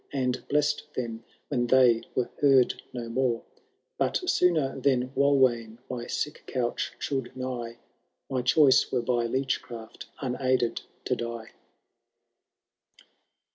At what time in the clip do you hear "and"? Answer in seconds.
0.11-0.43